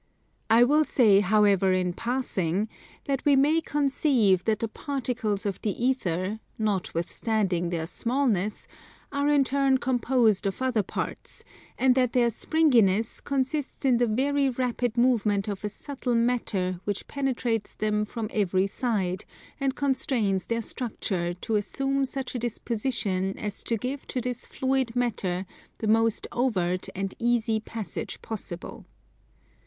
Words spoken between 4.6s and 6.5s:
particles of the ether,